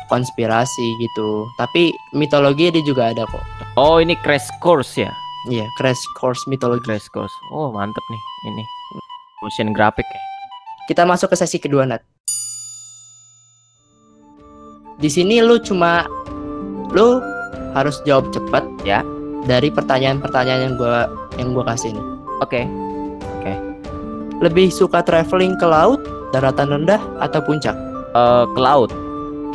konspirasi 0.08 0.88
gitu. 1.03 1.43
Tapi 1.60 1.91
mitologi 2.15 2.72
dia 2.72 2.79
juga 2.88 3.12
ada 3.12 3.27
kok. 3.27 3.43
Oh, 3.75 4.00
ini 4.00 4.15
crash 4.24 4.48
course 4.63 4.96
ya? 4.96 5.12
Iya, 5.51 5.67
Crash 5.75 6.00
Course 6.15 6.48
Mitologi. 6.48 6.88
Crash 6.88 7.12
course. 7.12 7.36
Oh, 7.51 7.67
mantep 7.75 8.00
nih 8.08 8.22
ini. 8.48 8.63
Motion 9.43 9.75
graphic 9.75 10.08
ya. 10.08 10.22
Kita 10.88 11.03
masuk 11.03 11.36
ke 11.36 11.36
sesi 11.36 11.60
kedua, 11.60 11.84
Nat. 11.84 12.00
Di 14.96 15.12
sini 15.12 15.43
lu 15.43 15.60
cuma 15.60 16.08
lu 16.96 17.20
harus 17.75 18.00
jawab 18.08 18.32
cepat 18.32 18.63
Ya. 18.88 19.03
Dari 19.48 19.70
pertanyaan-pertanyaan 19.72 20.62
yang 20.72 20.76
gua 20.80 21.08
yang 21.36 21.56
gua 21.56 21.66
kasih 21.74 21.96
nih. 21.96 22.06
Oke. 22.40 22.62
Lebih 24.44 24.76
suka 24.76 25.00
traveling 25.00 25.56
ke 25.56 25.64
laut, 25.64 26.04
daratan 26.36 26.68
rendah 26.68 27.00
atau 27.24 27.40
puncak? 27.48 27.80
Eh, 28.12 28.46
ke 28.52 28.60
laut. 28.60 28.92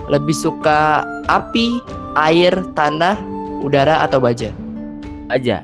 Lebih 0.09 0.33
suka 0.33 1.04
api, 1.28 1.85
air, 2.16 2.57
tanah, 2.73 3.21
udara 3.61 4.00
atau 4.00 4.16
baja? 4.16 4.49
Aja. 5.28 5.61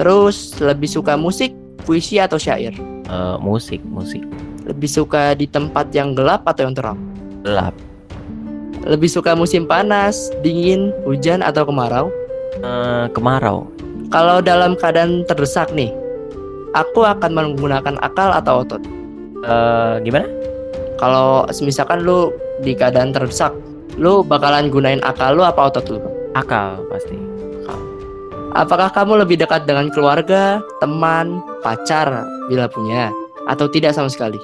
Terus 0.00 0.56
lebih 0.64 0.88
suka 0.88 1.20
musik, 1.20 1.52
puisi 1.84 2.16
atau 2.16 2.40
syair? 2.40 2.72
Eh, 3.04 3.36
musik, 3.44 3.84
musik. 3.84 4.24
Lebih 4.64 4.88
suka 4.88 5.36
di 5.36 5.44
tempat 5.44 5.92
yang 5.92 6.16
gelap 6.16 6.48
atau 6.48 6.64
yang 6.64 6.72
terang? 6.72 6.98
Gelap. 7.44 7.76
Lebih 8.88 9.12
suka 9.12 9.36
musim 9.36 9.68
panas, 9.68 10.32
dingin, 10.40 10.88
hujan 11.04 11.44
atau 11.44 11.68
kemarau? 11.68 12.08
Eh, 12.58 13.06
kemarau. 13.12 13.68
Kalau 14.08 14.40
dalam 14.40 14.72
keadaan 14.74 15.22
terdesak 15.28 15.68
nih, 15.76 15.92
aku 16.72 17.04
akan 17.04 17.30
menggunakan 17.36 18.00
akal 18.00 18.32
atau 18.32 18.64
otot. 18.64 18.82
Eh, 19.44 19.94
gimana? 20.02 20.26
Kalau 20.98 21.46
misalkan 21.62 22.02
lu 22.02 22.34
di 22.64 22.74
keadaan 22.74 23.14
terdesak, 23.14 23.54
lu 24.00 24.26
bakalan 24.26 24.72
gunain 24.72 24.98
akal 25.06 25.38
lu 25.38 25.46
apa 25.46 25.70
otot 25.70 25.86
lu? 25.86 26.00
Akal 26.34 26.82
pasti. 26.90 27.14
Apakah 28.56 28.90
kamu 28.90 29.22
lebih 29.22 29.38
dekat 29.38 29.68
dengan 29.68 29.92
keluarga, 29.92 30.58
teman, 30.80 31.38
pacar 31.60 32.26
bila 32.48 32.66
punya, 32.66 33.12
atau 33.46 33.68
tidak 33.68 33.92
sama 33.94 34.08
sekali? 34.08 34.40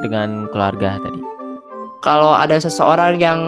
Dengan 0.00 0.46
keluarga 0.54 1.02
tadi. 1.02 1.20
Kalau 2.00 2.30
ada 2.32 2.56
seseorang 2.56 3.18
yang 3.18 3.40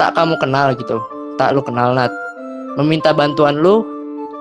tak 0.00 0.16
kamu 0.16 0.34
kenal 0.40 0.72
gitu, 0.74 0.98
tak 1.36 1.54
lu 1.54 1.60
kenal 1.62 1.92
Nat, 1.94 2.10
meminta 2.76 3.14
bantuan 3.14 3.58
lu, 3.58 3.86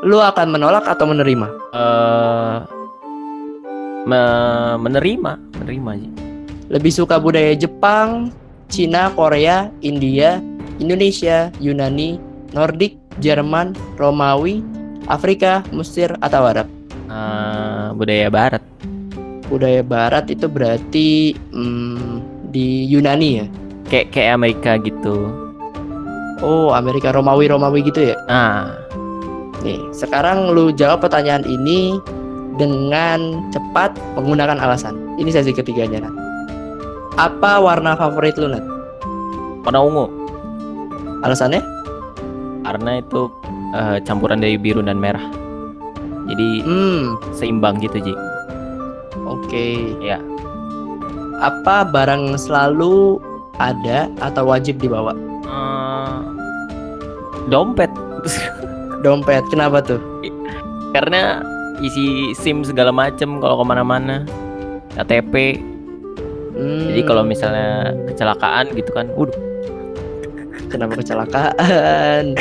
lu 0.03 0.17
akan 0.19 0.53
menolak 0.53 0.85
atau 0.85 1.05
menerima? 1.09 1.47
Eh, 1.73 2.57
me- 4.09 4.77
menerima, 4.81 5.31
menerima 5.59 5.89
aja. 5.95 6.09
Lebih 6.73 6.91
suka 6.91 7.21
budaya 7.21 7.53
Jepang, 7.53 8.33
Cina, 8.67 9.13
Korea, 9.13 9.69
India, 9.85 10.41
Indonesia, 10.81 11.53
Yunani, 11.61 12.17
Nordik, 12.51 12.97
Jerman, 13.21 13.77
Romawi, 13.95 14.65
Afrika, 15.05 15.61
Mesir, 15.69 16.17
atau 16.19 16.49
Arab? 16.49 16.67
Eh, 17.07 17.87
budaya 17.93 18.27
Barat. 18.33 18.63
Budaya 19.51 19.85
Barat 19.85 20.25
itu 20.33 20.49
berarti 20.49 21.37
hmm, 21.53 22.49
di 22.49 22.89
Yunani 22.89 23.29
ya? 23.37 23.45
Kayak 23.91 24.07
kayak 24.15 24.31
Amerika 24.33 24.71
gitu. 24.81 25.42
Oh, 26.43 26.75
Amerika 26.75 27.15
Romawi 27.15 27.47
Romawi 27.47 27.87
gitu 27.87 28.11
ya? 28.11 28.15
Ah, 28.27 28.75
Nih, 29.63 29.79
sekarang 29.95 30.51
lu 30.51 30.75
jawab 30.75 30.99
pertanyaan 30.99 31.47
ini 31.47 31.95
dengan 32.59 33.47
cepat 33.47 33.95
menggunakan 34.19 34.59
alasan. 34.59 34.99
Ini 35.15 35.31
sesi 35.31 35.55
ketiganya, 35.55 36.03
Nat. 36.03 36.11
Apa 37.15 37.63
warna 37.63 37.95
favorit 37.95 38.35
lu, 38.35 38.51
Nat? 38.51 38.65
warna 39.63 39.79
ungu. 39.79 40.05
Alasannya? 41.23 41.63
Karena 42.67 42.99
itu 42.99 43.31
eh, 43.71 44.03
campuran 44.03 44.43
dari 44.43 44.59
biru 44.59 44.83
dan 44.83 44.99
merah. 44.99 45.23
Jadi 46.27 46.67
Hmm, 46.67 47.15
seimbang 47.31 47.79
gitu, 47.79 48.03
Ji. 48.03 48.13
oke. 49.23 49.67
Ya. 50.03 50.19
Apa 51.39 51.87
barang 51.87 52.35
selalu 52.35 53.19
ada 53.55 54.11
atau 54.19 54.43
wajib 54.43 54.79
dibawa? 54.79 55.15
Eh, 55.53 56.17
dompet. 57.47 57.91
Dompet, 59.03 59.43
kenapa 59.51 59.83
tuh? 59.83 59.99
Karena 60.95 61.43
isi 61.83 62.31
SIM 62.39 62.63
segala 62.63 62.87
macem 62.95 63.43
kalau 63.43 63.59
ke 63.59 63.65
mana-mana. 63.67 64.23
KTP. 64.95 65.59
Hmm, 66.55 66.87
Jadi 66.87 67.01
kalau 67.03 67.27
misalnya 67.27 67.91
kecelakaan 68.07 68.71
gitu 68.77 68.93
kan, 68.95 69.09
waduh, 69.17 69.35
kenapa 70.71 71.01
kecelakaan? 71.01 72.31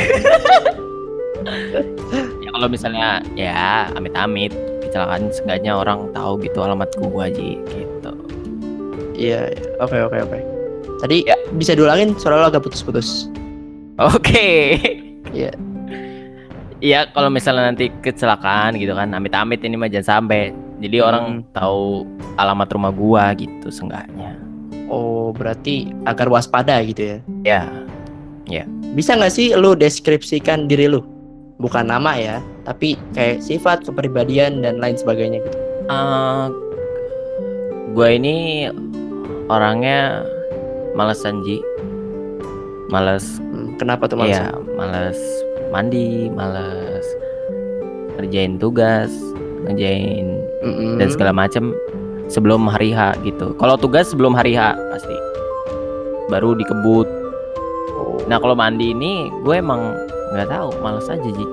ya 2.45 2.49
kalau 2.53 2.69
misalnya 2.69 3.19
ya 3.35 3.89
amit-amit 3.97 4.53
kecelakaan 4.85 5.33
seenggaknya 5.33 5.73
orang 5.75 6.13
tahu 6.13 6.37
gitu 6.45 6.61
alamat 6.61 6.93
gua 6.95 7.25
Ji 7.27 7.57
gitu. 7.73 8.13
Iya, 9.17 9.49
iya. 9.49 9.65
oke 9.81 9.97
oke 9.97 10.17
oke. 10.29 10.52
Tadi 11.03 11.27
Ya. 11.27 11.35
bisa 11.51 11.75
diulangin 11.75 12.15
suara 12.15 12.39
lo 12.39 12.47
agak 12.47 12.63
putus-putus. 12.63 13.27
Oke. 13.99 14.79
Iya. 15.35 15.51
Iya 16.79 17.07
kalau 17.11 17.27
misalnya 17.27 17.71
nanti 17.71 17.91
kecelakaan 18.03 18.75
gitu 18.79 18.95
kan 18.95 19.11
amit-amit 19.11 19.59
ini 19.63 19.75
mah 19.75 19.91
jangan 19.91 20.23
sampai. 20.23 20.55
Jadi 20.79 20.99
Hmm. 20.99 21.07
orang 21.07 21.25
tahu 21.51 22.03
alamat 22.35 22.67
rumah 22.75 22.91
gua 22.91 23.31
gitu 23.35 23.67
seenggaknya. 23.67 24.35
Oh, 24.87 25.31
berarti 25.31 25.91
agar 26.03 26.27
waspada 26.27 26.79
gitu 26.83 27.19
ya. 27.43 27.67
Ya. 28.47 28.63
Bisa 28.93 29.15
nggak 29.17 29.33
sih 29.33 29.55
lu 29.55 29.73
deskripsikan 29.73 30.67
diri 30.67 30.85
lu? 30.85 31.01
Bukan 31.57 31.87
nama 31.87 32.13
ya, 32.19 32.37
tapi 32.67 32.99
kayak 33.15 33.39
sifat, 33.41 33.87
kepribadian 33.87 34.59
dan 34.61 34.77
lain 34.83 34.99
sebagainya 34.99 35.39
gitu. 35.39 35.57
Eh, 35.87 36.45
gua 37.95 38.07
ini 38.11 38.67
orangnya 39.47 40.27
malesan 40.93 41.41
Ji. 41.41 41.59
Males 42.87 43.25
Hmm, 43.41 43.73
kenapa 43.75 44.05
tuh 44.05 44.17
Mas? 44.17 44.29
Iya, 44.31 44.53
males 44.73 45.17
mandi, 45.69 46.29
males 46.29 47.05
kerjain 48.13 48.55
tugas, 48.55 49.09
ngerjain 49.63 50.37
Mm-mm. 50.61 51.01
dan 51.01 51.07
segala 51.09 51.33
macam 51.33 51.73
sebelum 52.27 52.65
hari 52.65 52.93
H 52.93 53.17
gitu. 53.21 53.57
Kalau 53.57 53.73
tugas 53.75 54.07
sebelum 54.07 54.31
hari 54.31 54.53
H 54.53 54.77
pasti. 54.89 55.15
Baru 56.29 56.53
dikebut. 56.53 57.09
Oh, 57.93 58.21
Nah, 58.25 58.37
kalau 58.37 58.53
mandi 58.53 58.93
ini 58.93 59.27
gue 59.41 59.55
emang 59.55 59.81
nggak 60.31 60.47
tahu, 60.47 60.69
males 60.79 61.05
aja, 61.05 61.19
Ji. 61.25 61.45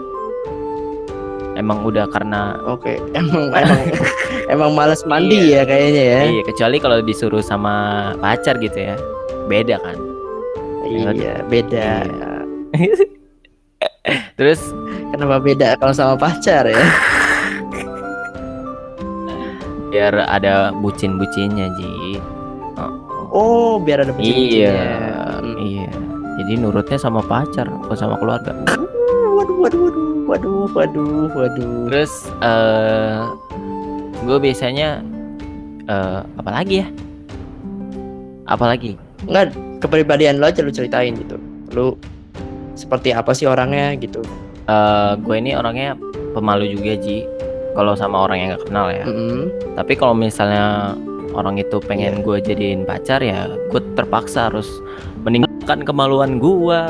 Emang 1.53 1.83
udah 1.83 2.07
karena 2.07 2.57
Oke, 2.65 2.97
emang 3.19 3.51
emang 3.51 3.81
emang 4.55 4.71
males 4.73 5.03
mandi 5.05 5.53
ya 5.53 5.65
kayaknya 5.65 6.03
ya. 6.03 6.21
iya, 6.31 6.43
kecuali 6.45 6.77
kalau 6.77 7.01
disuruh 7.01 7.43
sama 7.43 7.75
pacar 8.17 8.57
gitu 8.57 8.79
ya. 8.79 8.97
Beda 9.51 9.77
kan. 9.83 9.99
Iya, 10.87 11.43
beda. 11.45 12.07
Terus 14.39 14.63
Kenapa 15.11 15.43
beda 15.43 15.75
kalau 15.77 15.91
sama 15.91 16.15
pacar 16.15 16.71
ya? 16.71 16.87
biar 19.91 20.15
ada 20.23 20.71
bucin-bucinnya, 20.71 21.67
Ji. 21.75 22.23
Oh, 22.79 22.95
Oh, 23.31 23.73
biar 23.77 24.07
ada 24.07 24.15
Iya, 24.15 24.71
bucin-bucinnya. 24.71 24.87
Hmm. 25.43 25.57
iya. 25.59 25.91
Jadi 26.39 26.53
nurutnya 26.57 26.95
sama 26.97 27.21
pacar 27.21 27.67
bukan 27.67 27.99
sama 27.99 28.15
keluarga 28.17 28.55
waduh 29.31 29.57
waduh 29.61 29.83
waduh 29.85 30.09
waduh 30.25 30.65
waduh 30.73 31.29
waduh 31.33 31.77
terus 31.89 32.13
eh 32.41 33.21
gue 34.25 34.39
biasanya 34.39 35.05
eh 35.85 36.21
apa 36.37 36.51
lagi 36.53 36.81
ya 36.81 36.89
apa 38.45 38.65
lagi 38.69 38.97
Enggak, 39.29 39.53
kepribadian 39.85 40.41
lo 40.41 40.49
aja 40.49 40.65
lu 40.65 40.73
ceritain 40.73 41.17
gitu. 41.17 41.37
Lu 41.75 41.97
seperti 42.79 43.13
apa 43.13 43.37
sih 43.37 43.45
orangnya 43.45 43.97
gitu? 44.01 44.25
Eh 44.69 45.13
gue 45.21 45.37
ini 45.37 45.53
orangnya 45.57 45.99
pemalu 46.33 46.73
juga 46.73 46.97
Ji. 47.01 47.27
Kalau 47.71 47.95
sama 47.95 48.27
orang 48.27 48.37
yang 48.43 48.49
gak 48.59 48.67
kenal 48.67 48.91
ya. 48.91 49.07
Mm-mm. 49.07 49.47
tapi 49.79 49.95
kalau 49.95 50.11
misalnya 50.11 50.99
orang 51.39 51.55
itu 51.63 51.79
pengen 51.79 52.27
gue 52.27 52.43
jadiin 52.43 52.83
pacar 52.83 53.23
ya 53.23 53.47
gue 53.71 53.79
terpaksa 53.95 54.51
harus 54.51 54.67
meninggalkan 55.23 55.87
kemaluan 55.87 56.43
gue 56.43 56.81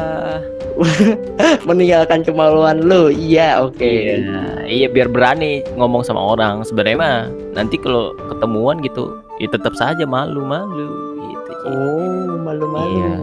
meninggalkan 1.68 2.24
kemaluan 2.24 2.80
lu? 2.80 3.12
Iya 3.12 3.60
oke. 3.60 3.84
Iya, 3.84 4.64
iya 4.64 4.88
biar 4.88 5.12
berani 5.12 5.60
ngomong 5.76 6.00
sama 6.00 6.20
orang. 6.36 6.64
Sebenarnya 6.64 6.96
mah 6.96 7.18
nanti 7.52 7.76
kalau 7.76 8.16
ketemuan 8.32 8.80
gitu, 8.80 9.20
ya 9.36 9.48
tetap 9.52 9.76
saja 9.76 10.08
malu-malu 10.08 10.88
gitu. 11.28 11.39
Oh 11.68 12.40
malu-malu 12.40 12.88
Iya. 12.96 13.14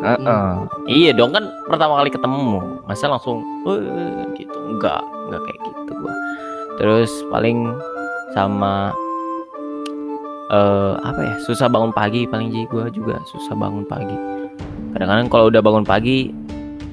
Heeh. 0.00 0.50
Iya 0.88 1.10
dong 1.12 1.36
kan 1.36 1.44
pertama 1.68 2.00
kali 2.00 2.08
ketemu, 2.08 2.80
masa 2.88 3.12
langsung 3.12 3.44
"Eh," 3.68 4.24
gitu. 4.40 4.56
Enggak, 4.56 5.04
enggak 5.28 5.40
kayak 5.44 5.58
gitu 5.60 5.92
gua. 6.00 6.14
Terus 6.80 7.10
paling 7.28 7.76
sama 8.32 8.96
eh 10.50 10.94
apa 11.04 11.20
ya? 11.20 11.34
Susah 11.44 11.68
bangun 11.68 11.92
pagi 11.92 12.24
paling 12.24 12.48
Ji 12.48 12.64
gua 12.72 12.88
juga 12.88 13.20
susah 13.28 13.52
bangun 13.52 13.84
pagi. 13.84 14.16
Kadang-kadang 14.96 15.28
kalau 15.28 15.52
udah 15.52 15.62
bangun 15.62 15.84
pagi 15.84 16.32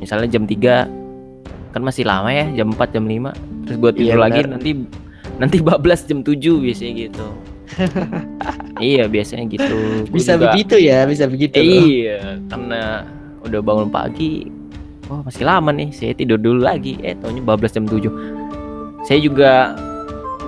misalnya 0.03 0.27
jam 0.29 0.44
3 0.44 0.86
kan 1.74 1.82
masih 1.82 2.03
lama 2.03 2.29
ya, 2.29 2.46
jam 2.53 2.75
4 2.75 2.91
jam 2.91 3.08
5. 3.08 3.32
Terus 3.65 3.77
gua 3.79 3.91
tidur 3.96 4.20
Iya, 4.20 4.24
lagi 4.24 4.39
nanti 4.46 4.72
nanti 5.39 5.58
bablas 5.63 6.03
jam 6.03 6.27
7 6.27 6.60
biasanya 6.60 7.08
gitu. 7.08 7.27
iya, 8.84 9.06
biasanya 9.06 9.46
gitu. 9.48 9.78
Gua 10.08 10.16
bisa 10.16 10.34
juga- 10.36 10.54
begitu 10.54 10.76
ya 10.78 11.04
bisa 11.04 11.26
begitu 11.26 11.58
Iya, 11.60 12.40
karena 12.48 13.04
udah 13.44 13.60
bangun 13.60 13.90
pagi. 13.90 14.48
Wah, 15.08 15.24
masih 15.24 15.48
lama 15.48 15.72
nih. 15.72 15.90
Saya 15.92 16.12
tidur 16.12 16.36
dulu 16.36 16.64
lagi. 16.64 17.00
Eh, 17.00 17.16
taunya 17.16 17.40
bablas 17.40 17.72
jam 17.72 17.88
7. 17.88 18.12
Saya 19.04 19.20
juga 19.20 19.72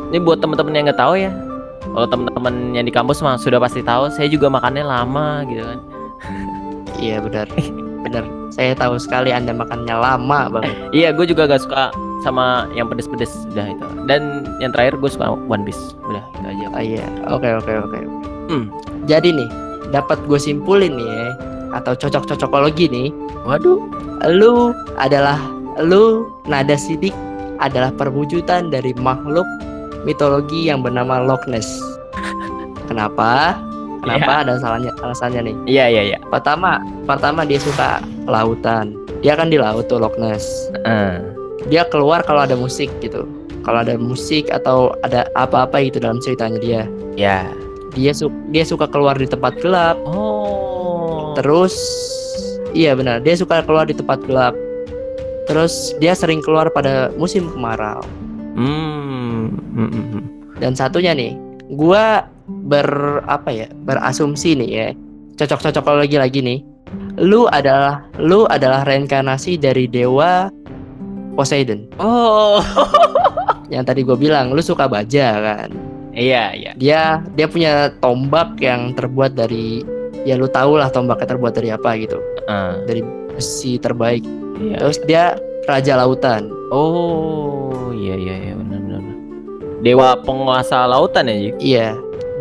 ini 0.09 0.19
buat 0.19 0.43
teman-teman 0.43 0.75
yang 0.75 0.85
nggak 0.91 0.99
tahu 0.99 1.15
ya. 1.15 1.31
Kalau 1.79 2.07
teman-teman 2.07 2.75
yang 2.75 2.83
di 2.83 2.91
kampus 2.91 3.23
mah 3.23 3.39
sudah 3.39 3.57
pasti 3.57 3.79
tahu, 3.79 4.11
saya 4.11 4.27
juga 4.27 4.51
makannya 4.51 4.83
lama 4.83 5.47
gitu 5.47 5.63
kan. 5.63 5.79
iya 6.99 7.23
benar 7.23 7.47
benar 8.03 8.23
saya 8.51 8.75
tahu 8.75 8.99
sekali 8.99 9.31
anda 9.31 9.55
makannya 9.55 9.95
lama 9.95 10.51
banget 10.51 10.75
Iya, 10.99 11.15
gue 11.15 11.25
juga 11.25 11.47
gak 11.47 11.63
suka 11.63 11.95
sama 12.19 12.67
yang 12.71 12.87
pedes-pedes 12.87 13.31
udah 13.49 13.67
itu. 13.69 13.85
Dan 14.05 14.21
yang 14.59 14.71
terakhir 14.71 14.97
gue 14.97 15.07
suka 15.07 15.31
One 15.45 15.63
Piece. 15.63 15.95
Udah, 16.03 16.23
itu 16.33 16.47
aja. 16.47 16.65
oh 16.69 16.81
iya 16.81 17.05
oke 17.27 17.49
oke 17.59 17.73
oke 17.85 17.99
Hmm. 18.49 18.65
jadi 19.05 19.29
nih 19.29 19.45
dapat 19.89 20.17
gue 20.25 20.35
simpulin 20.35 20.97
nih 20.97 21.05
ya 21.05 21.27
atau 21.71 21.93
cocok-cocokologi 21.93 22.89
nih 22.89 23.13
Waduh. 23.45 23.77
lu 24.27 24.73
adalah 24.97 25.37
lu 25.77 26.25
nada 26.43 26.73
sidik 26.73 27.13
adalah 27.61 27.93
perwujudan 27.93 28.67
dari 28.67 28.89
makhluk 28.95 29.45
mitologi 30.01 30.65
yang 30.65 30.81
bernama 30.81 31.21
Loch 31.21 31.45
Ness. 31.45 31.67
Kenapa? 32.89 33.53
Kenapa 33.99 34.41
ada 34.41 34.55
salahnya 34.57 34.95
alasannya 34.97 35.41
nih? 35.45 35.55
Iya, 35.67 35.85
iya, 35.87 36.01
iya. 36.09 36.19
Pertama, 36.25 36.79
pertama 37.03 37.43
dia 37.43 37.59
suka 37.59 37.99
lautan. 38.25 38.95
Dia 39.19 39.35
kan 39.35 39.51
di 39.51 39.59
laut 39.59 39.85
tuh 39.85 39.99
Loch 39.99 40.15
Ness. 40.15 40.71
Eh, 40.87 41.19
Dia 41.67 41.83
keluar 41.91 42.23
kalau 42.23 42.47
ada 42.47 42.55
musik 42.55 42.87
gitu. 43.03 43.27
Kalau 43.67 43.83
ada 43.83 43.99
musik 43.99 44.47
atau 44.47 44.95
ada 45.03 45.27
apa-apa 45.35 45.83
gitu 45.83 45.99
dalam 45.99 46.23
ceritanya 46.23 46.59
dia. 46.63 46.81
ya. 47.19 47.43
Dia 47.97 48.15
su 48.15 48.31
dia 48.55 48.63
suka 48.63 48.87
keluar 48.87 49.19
di 49.19 49.27
tempat 49.27 49.59
gelap. 49.59 49.99
Oh. 50.07 51.35
Terus 51.35 51.75
iya 52.71 52.95
benar, 52.95 53.19
dia 53.19 53.35
suka 53.35 53.59
keluar 53.65 53.89
di 53.89 53.97
tempat 53.97 54.23
gelap. 54.23 54.55
Terus 55.49 55.97
dia 55.97 56.13
sering 56.13 56.39
keluar 56.45 56.69
pada 56.69 57.09
musim 57.17 57.49
kemarau. 57.49 58.05
Hmm. 58.53 59.57
hmm, 59.73 59.89
hmm, 59.89 60.05
hmm. 60.13 60.23
Dan 60.61 60.77
satunya 60.77 61.15
nih, 61.17 61.33
gua 61.73 62.27
ber 62.69 63.21
apa 63.25 63.49
ya? 63.49 63.67
berasumsi 63.85 64.53
nih 64.57 64.69
ya. 64.69 64.87
Cocok-cocok 65.41 66.05
lagi 66.05 66.17
lagi 66.21 66.39
nih. 66.43 66.59
Lu 67.19 67.49
adalah 67.49 68.05
lu 68.21 68.45
adalah 68.47 68.85
reinkarnasi 68.85 69.57
dari 69.59 69.87
dewa 69.87 70.51
Poseidon. 71.39 71.87
Oh. 72.03 72.59
Yang 73.73 73.83
tadi 73.87 74.01
gue 74.03 74.17
bilang 74.19 74.51
lu 74.51 74.59
suka 74.59 74.91
baja 74.91 75.39
kan. 75.39 75.71
Iya, 76.11 76.51
iya. 76.51 76.71
Dia 76.75 77.01
dia 77.39 77.47
punya 77.47 77.95
tombak 78.03 78.59
yang 78.59 78.91
terbuat 78.91 79.39
dari 79.39 79.87
ya 80.27 80.35
lu 80.35 80.51
tau 80.51 80.75
lah 80.75 80.91
tombaknya 80.91 81.31
terbuat 81.31 81.55
dari 81.55 81.71
apa 81.71 81.95
gitu. 81.95 82.19
Eh, 82.43 82.73
Dari 82.83 83.01
besi 83.31 83.79
terbaik. 83.79 84.25
iya. 84.59 84.83
Terus 84.83 84.99
dia 85.07 85.23
raja 85.63 85.95
lautan. 85.95 86.51
Oh, 86.75 87.93
iya 87.95 88.19
iya 88.19 88.35
iya 88.51 88.53
benar 88.59 88.79
benar. 88.83 89.01
Dewa 89.79 90.09
penguasa 90.27 90.89
lautan 90.91 91.31
ya? 91.31 91.55
Iya. 91.55 91.87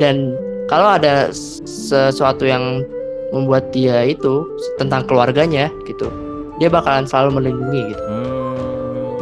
Dan 0.03 0.35
kalau 0.67 0.99
ada 0.99 1.31
sesuatu 1.31 2.43
yang 2.49 2.83
membuat 3.31 3.71
dia 3.71 4.11
itu 4.11 4.43
tentang 4.81 5.05
keluarganya 5.07 5.69
gitu, 5.85 6.09
dia 6.57 6.67
bakalan 6.73 7.05
selalu 7.07 7.39
melindungi 7.39 7.95
gitu. 7.95 8.03
Hmm. 8.09 8.38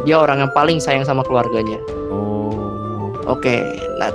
Dia 0.07 0.23
orang 0.23 0.39
yang 0.47 0.51
paling 0.55 0.79
sayang 0.79 1.03
sama 1.03 1.19
keluarganya. 1.27 1.83
Oh. 2.07 3.11
Oke, 3.27 3.59
nah 3.99 4.07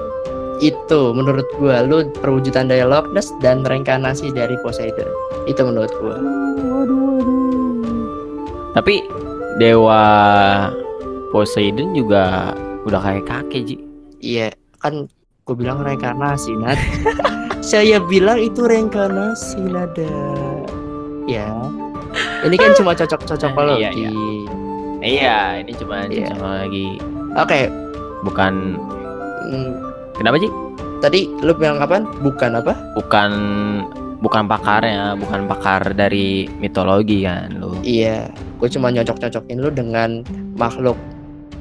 itu 0.64 1.12
menurut 1.12 1.44
gua 1.60 1.84
lu 1.84 2.08
perwujudan 2.24 2.72
dari 2.72 2.80
Loch 2.80 3.12
Ness 3.12 3.28
dan 3.44 3.60
reinkarnasi 3.60 4.32
dari 4.32 4.56
Poseidon. 4.64 5.12
Itu 5.44 5.68
menurut 5.68 5.92
gua. 6.00 6.16
Tapi 8.72 9.04
dewa 9.60 10.00
Poseidon 11.28 11.92
juga 11.92 12.56
udah 12.88 13.00
kayak 13.04 13.28
kakek, 13.28 13.62
Ji. 13.68 13.76
Iya, 14.24 14.48
kan 14.80 15.12
gue 15.44 15.56
bilang 15.56 15.84
reinkarnasi, 15.84 16.56
Nat. 16.56 16.80
Saya 17.60 18.00
bilang 18.00 18.40
itu 18.40 18.64
reinkarnasi, 18.64 19.60
Nada. 19.60 20.08
Ya. 21.28 21.52
Ini 22.42 22.56
kan 22.58 22.74
cuma 22.74 22.96
cocok-cocok 22.96 23.50
Iya, 23.78 23.90
iya. 23.92 24.10
Iya, 25.02 25.58
ini 25.60 25.72
cuma 25.74 26.06
Iya. 26.06 26.30
cuma 26.32 26.62
lagi 26.62 26.96
Oke, 27.34 27.66
bukan 28.22 28.78
mm, 29.50 29.70
kenapa, 30.20 30.36
Ji? 30.38 30.48
tadi 31.02 31.26
lu 31.42 31.50
bilang 31.56 31.82
kapan? 31.82 32.06
Bukan 32.22 32.50
apa? 32.62 32.72
Bukan 32.94 33.30
bukan 34.22 34.46
pakarnya, 34.46 35.18
bukan 35.18 35.50
pakar 35.50 35.96
dari 35.98 36.46
mitologi 36.62 37.26
kan 37.26 37.58
lu. 37.58 37.74
Iya, 37.82 38.30
gue 38.62 38.68
cuma 38.70 38.94
nyocok-cocokin 38.94 39.58
lu 39.58 39.74
dengan 39.74 40.22
makhluk 40.54 40.94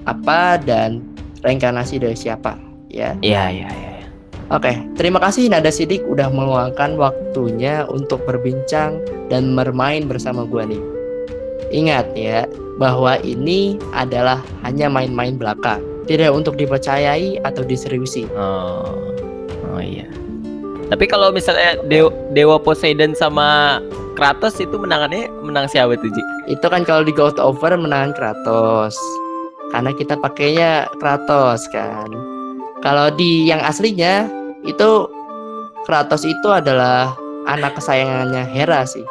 apa 0.06 0.62
dan 0.62 1.02
reinkarnasi 1.42 1.98
dari 1.98 2.14
siapa. 2.14 2.54
Ya. 2.92 3.18
Iya, 3.26 3.50
iya, 3.50 3.70
iya. 3.74 3.92
iya. 3.98 4.08
Oke, 4.52 4.76
terima 5.00 5.18
kasih 5.24 5.48
Nada 5.50 5.72
Sidik 5.72 6.04
udah 6.06 6.28
meluangkan 6.30 7.00
waktunya 7.00 7.88
untuk 7.88 8.22
berbincang 8.28 9.00
dan 9.32 9.56
bermain 9.56 10.06
bersama 10.06 10.44
gua 10.46 10.68
nih. 10.68 10.84
Ingat 11.72 12.14
ya, 12.14 12.44
bahwa 12.82 13.22
ini 13.22 13.78
adalah 13.94 14.42
hanya 14.66 14.90
main-main 14.90 15.38
belaka, 15.38 15.78
tidak 16.10 16.34
untuk 16.34 16.58
dipercayai 16.58 17.38
atau 17.46 17.62
diseriusi. 17.62 18.26
Oh. 18.34 18.90
Oh 19.70 19.78
iya. 19.78 20.10
Tapi 20.90 21.06
kalau 21.06 21.30
misalnya 21.30 21.78
dewa, 21.88 22.10
dewa 22.34 22.58
Poseidon 22.58 23.14
sama 23.14 23.80
Kratos 24.18 24.60
itu 24.60 24.76
menangannya 24.76 25.32
menang 25.46 25.70
siapa 25.70 25.96
tuh, 25.96 26.12
Ji? 26.12 26.24
Itu 26.52 26.68
kan 26.68 26.84
kalau 26.84 27.06
di 27.06 27.16
God 27.16 27.40
Over 27.40 27.78
menangan 27.80 28.12
Kratos. 28.18 28.98
Karena 29.72 29.96
kita 29.96 30.20
pakainya 30.20 30.92
Kratos 31.00 31.64
kan. 31.72 32.12
Kalau 32.84 33.08
di 33.14 33.48
yang 33.48 33.64
aslinya 33.64 34.28
itu 34.68 35.08
Kratos 35.88 36.28
itu 36.28 36.48
adalah 36.52 37.16
anak 37.48 37.80
kesayangannya 37.80 38.44
Hera 38.52 38.84
sih. 38.84 39.06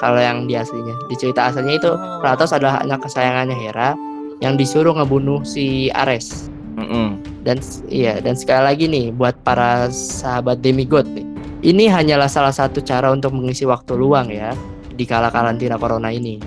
Kalau 0.00 0.16
yang 0.16 0.48
di 0.48 0.56
aslinya, 0.56 0.96
di 1.06 1.14
cerita 1.14 1.52
aslinya 1.52 1.76
itu 1.76 1.90
Oh. 1.92 2.24
Kratos 2.24 2.56
adalah 2.56 2.80
anak 2.80 3.04
kesayangannya 3.04 3.52
Hera 3.52 3.92
yang 4.40 4.56
disuruh 4.56 4.96
ngebunuh 4.96 5.44
si 5.44 5.92
Ares. 5.92 6.48
Mm-mm. 6.80 7.20
Dan 7.44 7.60
s- 7.60 7.84
iya, 7.92 8.16
dan 8.24 8.32
sekali 8.32 8.64
lagi 8.64 8.84
nih 8.88 9.12
buat 9.12 9.36
para 9.44 9.92
sahabat 9.92 10.64
demigod 10.64 11.04
nih. 11.12 11.28
Ini 11.60 11.92
hanyalah 11.92 12.32
salah 12.32 12.56
satu 12.56 12.80
cara 12.80 13.12
untuk 13.12 13.36
mengisi 13.36 13.68
waktu 13.68 13.92
luang 13.92 14.32
ya 14.32 14.56
di 14.96 15.04
kala 15.04 15.28
karantina 15.28 15.76
corona 15.76 16.08
ini. 16.08 16.40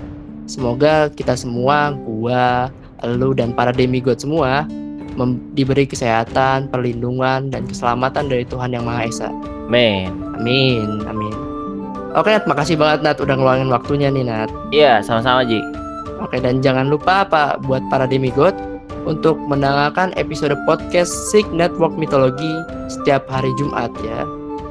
Semoga 0.50 1.06
kita 1.14 1.38
semua, 1.38 1.94
gua, 1.94 2.66
lu 3.06 3.30
dan 3.30 3.54
para 3.54 3.70
demigod 3.70 4.18
semua 4.18 4.66
diberi 5.54 5.86
kesehatan, 5.86 6.66
perlindungan 6.74 7.46
dan 7.54 7.62
keselamatan 7.70 8.26
dari 8.26 8.42
Tuhan 8.42 8.74
Yang 8.74 8.84
Maha 8.90 9.02
Esa. 9.06 9.28
Men. 9.70 10.10
Amin. 10.34 11.06
Amin. 11.06 11.53
Oke 12.14 12.30
Nat, 12.30 12.46
makasih 12.46 12.78
banget 12.78 13.02
Nat 13.02 13.18
udah 13.18 13.34
ngeluangin 13.34 13.74
waktunya 13.74 14.06
nih 14.06 14.22
Nat. 14.22 14.46
Iya, 14.70 15.02
sama-sama 15.02 15.42
Ji. 15.42 15.58
Oke 16.22 16.38
dan 16.38 16.62
jangan 16.62 16.86
lupa 16.86 17.26
apa 17.26 17.58
buat 17.66 17.82
para 17.90 18.06
demigod 18.06 18.54
untuk 19.04 19.36
mendengarkan 19.50 20.14
episode 20.16 20.56
podcast 20.64 21.12
Sig 21.28 21.44
Network 21.50 21.92
Mitologi 21.98 22.54
setiap 22.86 23.26
hari 23.26 23.50
Jumat 23.58 23.90
ya. 24.06 24.22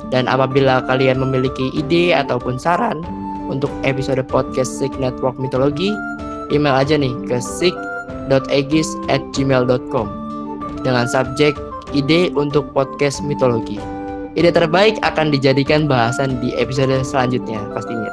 Dan 0.10 0.25
apabila 0.32 0.88
kalian 0.88 1.19
memiliki 1.19 1.67
ide 1.75 2.15
ataupun 2.15 2.56
saran 2.56 3.03
untuk 3.51 3.67
episode 3.84 4.23
podcast 4.32 4.79
Sig 4.79 4.95
Network 4.95 5.36
Mitologi, 5.36 5.91
email 6.49 6.79
aja 6.79 6.95
nih 6.95 7.12
ke 7.27 7.43
sig.egis@gmail.com 7.43 10.08
dengan 10.82 11.06
subjek 11.12 11.60
ide 11.91 12.32
untuk 12.34 12.71
podcast 12.71 13.19
mitologi. 13.21 13.92
Ide 14.33 14.49
terbaik 14.49 14.97
akan 15.05 15.29
dijadikan 15.29 15.85
bahasan 15.85 16.41
di 16.41 16.57
episode 16.57 16.89
selanjutnya 17.05 17.61
pastinya. 17.69 18.09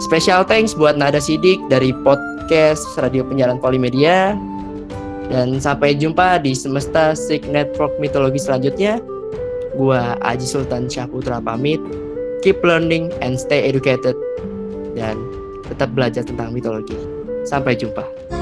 Special 0.00 0.48
thanks 0.48 0.72
buat 0.72 0.96
Nada 0.96 1.20
Sidik 1.20 1.60
dari 1.68 1.92
podcast 2.04 2.84
Radio 2.96 3.20
Penyiaran 3.20 3.60
Polimedia. 3.60 4.32
Dan 5.28 5.60
sampai 5.60 5.92
jumpa 5.98 6.40
di 6.40 6.56
Semesta 6.56 7.12
Sig 7.12 7.44
Network 7.44 7.92
Mitologi 8.00 8.40
selanjutnya. 8.40 8.96
Gua 9.76 10.16
Aji 10.24 10.48
Sultan 10.48 10.88
Syahputra 10.88 11.36
pamit. 11.44 11.84
Keep 12.40 12.64
learning 12.64 13.12
and 13.20 13.36
stay 13.36 13.60
educated. 13.60 14.16
Dan 14.96 15.20
tetap 15.68 15.92
belajar 15.92 16.24
tentang 16.24 16.56
mitologi. 16.56 16.96
Sampai 17.44 17.76
jumpa. 17.76 18.35